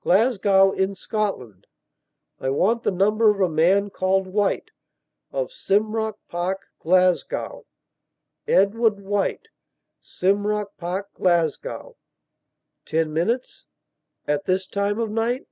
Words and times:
Glasgow, 0.00 0.72
in 0.72 0.94
Scotland.. 0.94 1.66
I 2.40 2.48
want 2.48 2.82
the 2.82 2.90
number 2.90 3.28
of 3.30 3.42
a 3.42 3.48
man 3.54 3.90
called 3.90 4.26
White, 4.26 4.70
of 5.34 5.52
Simrock 5.52 6.14
Park, 6.30 6.68
Glasgow... 6.78 7.66
Edward 8.48 8.98
White, 9.02 9.48
Simrock 10.00 10.74
Park, 10.78 11.12
Glasgow... 11.12 11.98
ten 12.86 13.12
minutes... 13.12 13.66
at 14.26 14.46
this 14.46 14.66
time 14.66 14.98
of 14.98 15.10
night..." 15.10 15.46